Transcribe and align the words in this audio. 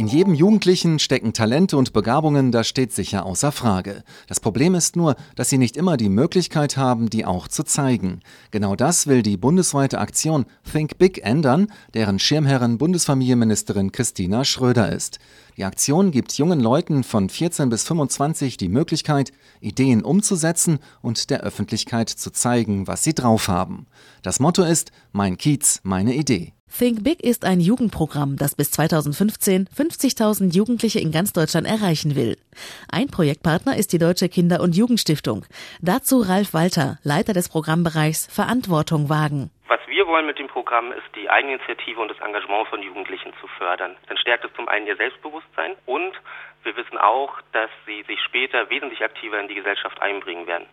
In 0.00 0.06
jedem 0.06 0.32
Jugendlichen 0.32 0.98
stecken 0.98 1.34
Talente 1.34 1.76
und 1.76 1.92
Begabungen, 1.92 2.52
das 2.52 2.66
steht 2.66 2.90
sicher 2.90 3.26
außer 3.26 3.52
Frage. 3.52 4.02
Das 4.28 4.40
Problem 4.40 4.74
ist 4.74 4.96
nur, 4.96 5.14
dass 5.36 5.50
sie 5.50 5.58
nicht 5.58 5.76
immer 5.76 5.98
die 5.98 6.08
Möglichkeit 6.08 6.78
haben, 6.78 7.10
die 7.10 7.26
auch 7.26 7.48
zu 7.48 7.64
zeigen. 7.64 8.20
Genau 8.50 8.76
das 8.76 9.08
will 9.08 9.22
die 9.22 9.36
bundesweite 9.36 9.98
Aktion 9.98 10.46
Think 10.64 10.96
Big 10.96 11.22
ändern, 11.22 11.66
deren 11.92 12.18
Schirmherrin 12.18 12.78
Bundesfamilienministerin 12.78 13.92
Christina 13.92 14.42
Schröder 14.46 14.90
ist. 14.90 15.18
Die 15.58 15.64
Aktion 15.64 16.12
gibt 16.12 16.32
jungen 16.32 16.60
Leuten 16.60 17.04
von 17.04 17.28
14 17.28 17.68
bis 17.68 17.84
25 17.84 18.56
die 18.56 18.70
Möglichkeit, 18.70 19.32
Ideen 19.60 20.02
umzusetzen 20.02 20.78
und 21.02 21.28
der 21.28 21.42
Öffentlichkeit 21.42 22.08
zu 22.08 22.30
zeigen, 22.30 22.86
was 22.86 23.04
sie 23.04 23.12
drauf 23.12 23.48
haben. 23.48 23.86
Das 24.22 24.40
Motto 24.40 24.62
ist 24.62 24.92
Mein 25.12 25.36
Kiez, 25.36 25.80
meine 25.82 26.14
Idee. 26.14 26.54
Think 26.70 27.02
Big 27.02 27.20
ist 27.22 27.44
ein 27.44 27.60
Jugendprogramm, 27.60 28.36
das 28.36 28.54
bis 28.54 28.70
2015 28.70 29.66
50.000 29.66 30.54
Jugendliche 30.54 31.00
in 31.00 31.10
ganz 31.10 31.32
Deutschland 31.32 31.66
erreichen 31.66 32.14
will. 32.14 32.36
Ein 32.90 33.08
Projektpartner 33.08 33.76
ist 33.76 33.92
die 33.92 33.98
Deutsche 33.98 34.28
Kinder- 34.28 34.60
und 34.60 34.76
Jugendstiftung. 34.76 35.44
Dazu 35.82 36.20
Ralf 36.20 36.54
Walter, 36.54 36.98
Leiter 37.02 37.32
des 37.32 37.48
Programmbereichs 37.48 38.32
Verantwortung 38.32 39.08
wagen. 39.08 39.50
Was 39.66 39.80
wir 39.88 40.06
wollen 40.06 40.26
mit 40.26 40.38
dem 40.38 40.48
Programm 40.48 40.92
ist, 40.92 41.10
die 41.16 41.28
Eigeninitiative 41.28 42.00
und 42.00 42.08
das 42.08 42.20
Engagement 42.20 42.68
von 42.68 42.82
Jugendlichen 42.82 43.32
zu 43.40 43.46
fördern. 43.58 43.96
Dann 44.08 44.16
stärkt 44.16 44.44
es 44.44 44.52
zum 44.54 44.68
einen 44.68 44.86
ihr 44.86 44.96
Selbstbewusstsein 44.96 45.74
und 45.86 46.12
wir 46.62 46.76
wissen 46.76 46.98
auch, 46.98 47.40
dass 47.52 47.70
sie 47.86 48.04
sich 48.04 48.20
später 48.22 48.70
wesentlich 48.70 49.02
aktiver 49.02 49.40
in 49.40 49.48
die 49.48 49.54
Gesellschaft 49.54 50.00
einbringen 50.00 50.46
werden. 50.46 50.66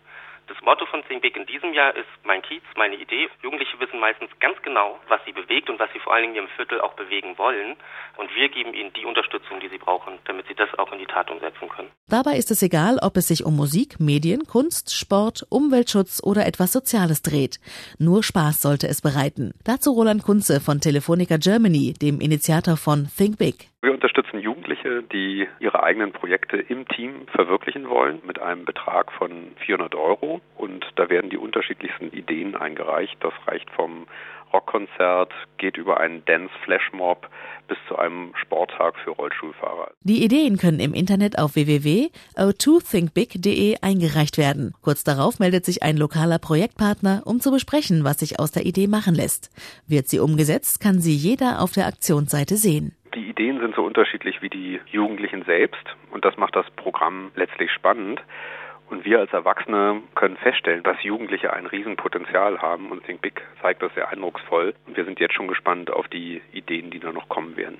Das 0.48 0.56
Motto 0.62 0.86
von 0.86 1.04
Think 1.04 1.20
Big 1.20 1.36
in 1.36 1.44
diesem 1.44 1.74
Jahr 1.74 1.94
ist 1.94 2.08
Mein 2.24 2.40
Kiez, 2.40 2.62
meine 2.74 2.96
Idee. 2.96 3.28
Jugendliche 3.42 3.78
wissen 3.80 4.00
meistens 4.00 4.30
ganz 4.40 4.56
genau, 4.62 4.98
was 5.06 5.20
sie 5.26 5.32
bewegt 5.32 5.68
und 5.68 5.78
was 5.78 5.92
sie 5.92 5.98
vor 5.98 6.14
allen 6.14 6.32
Dingen 6.32 6.46
im 6.46 6.48
Viertel 6.56 6.80
auch 6.80 6.94
bewegen 6.94 7.36
wollen. 7.36 7.76
Und 8.16 8.34
wir 8.34 8.48
geben 8.48 8.72
ihnen 8.72 8.90
die 8.94 9.04
Unterstützung, 9.04 9.60
die 9.60 9.68
sie 9.68 9.76
brauchen, 9.76 10.18
damit 10.24 10.46
sie 10.48 10.54
das 10.54 10.70
auch 10.78 10.90
in 10.90 11.00
die 11.00 11.06
Tat 11.06 11.30
umsetzen 11.30 11.68
können. 11.68 11.90
Dabei 12.08 12.36
ist 12.38 12.50
es 12.50 12.62
egal, 12.62 12.98
ob 13.02 13.18
es 13.18 13.28
sich 13.28 13.44
um 13.44 13.56
Musik, 13.56 14.00
Medien, 14.00 14.46
Kunst, 14.46 14.96
Sport, 14.96 15.44
Umweltschutz 15.50 16.22
oder 16.24 16.46
etwas 16.46 16.72
Soziales 16.72 17.20
dreht. 17.20 17.60
Nur 17.98 18.22
Spaß 18.22 18.62
sollte 18.62 18.88
es 18.88 19.02
bereiten. 19.02 19.52
Dazu 19.66 19.90
Roland 19.90 20.22
Kunze 20.22 20.62
von 20.62 20.80
Telefonica 20.80 21.36
Germany, 21.36 21.92
dem 21.92 22.22
Initiator 22.22 22.78
von 22.78 23.08
Think 23.14 23.36
Big. 23.36 23.68
Wir 23.80 23.92
unterstützen 23.92 24.40
Jugendliche, 24.40 25.04
die 25.04 25.46
ihre 25.60 25.84
eigenen 25.84 26.12
Projekte 26.12 26.56
im 26.56 26.88
Team 26.88 27.28
verwirklichen 27.28 27.88
wollen, 27.88 28.20
mit 28.26 28.40
einem 28.40 28.64
Betrag 28.64 29.12
von 29.12 29.52
400 29.64 29.94
Euro. 30.38 30.42
Und 30.56 30.84
da 30.96 31.08
werden 31.08 31.30
die 31.30 31.38
unterschiedlichsten 31.38 32.10
Ideen 32.12 32.56
eingereicht. 32.56 33.16
Das 33.20 33.32
reicht 33.46 33.70
vom 33.70 34.08
Rockkonzert, 34.52 35.32
geht 35.58 35.76
über 35.76 36.00
einen 36.00 36.24
Dance-Flashmob 36.24 37.28
bis 37.68 37.78
zu 37.86 37.96
einem 37.96 38.32
Sporttag 38.34 38.96
für 39.04 39.10
Rollstuhlfahrer. 39.10 39.92
Die 40.00 40.24
Ideen 40.24 40.56
können 40.56 40.80
im 40.80 40.94
Internet 40.94 41.38
auf 41.38 41.54
www.o2thinkbig.de 41.54 43.76
eingereicht 43.82 44.38
werden. 44.38 44.72
Kurz 44.80 45.04
darauf 45.04 45.38
meldet 45.38 45.66
sich 45.66 45.82
ein 45.82 45.98
lokaler 45.98 46.38
Projektpartner, 46.38 47.24
um 47.26 47.40
zu 47.40 47.50
besprechen, 47.50 48.04
was 48.04 48.20
sich 48.20 48.40
aus 48.40 48.50
der 48.50 48.64
Idee 48.64 48.86
machen 48.86 49.14
lässt. 49.14 49.50
Wird 49.86 50.08
sie 50.08 50.18
umgesetzt, 50.18 50.80
kann 50.80 51.00
sie 51.00 51.14
jeder 51.14 51.60
auf 51.60 51.72
der 51.72 51.86
Aktionsseite 51.86 52.56
sehen. 52.56 52.94
Die 53.14 53.28
Ideen 53.28 53.60
sind 53.60 53.74
so 53.74 53.82
unterschiedlich 53.82 54.40
wie 54.40 54.48
die 54.48 54.80
Jugendlichen 54.86 55.44
selbst 55.44 55.94
und 56.10 56.24
das 56.24 56.38
macht 56.38 56.56
das 56.56 56.70
Programm 56.70 57.32
letztlich 57.36 57.70
spannend. 57.70 58.22
Und 58.90 59.04
wir 59.04 59.20
als 59.20 59.32
Erwachsene 59.32 60.02
können 60.14 60.36
feststellen, 60.36 60.82
dass 60.82 61.02
Jugendliche 61.02 61.52
ein 61.52 61.66
Riesenpotenzial 61.66 62.60
haben 62.60 62.90
und 62.90 63.04
Think 63.04 63.20
Big 63.20 63.42
zeigt 63.60 63.82
das 63.82 63.94
sehr 63.94 64.08
eindrucksvoll. 64.08 64.74
Und 64.86 64.96
wir 64.96 65.04
sind 65.04 65.20
jetzt 65.20 65.34
schon 65.34 65.48
gespannt 65.48 65.90
auf 65.90 66.08
die 66.08 66.40
Ideen, 66.52 66.90
die 66.90 66.98
da 66.98 67.12
noch 67.12 67.28
kommen 67.28 67.56
werden. 67.56 67.78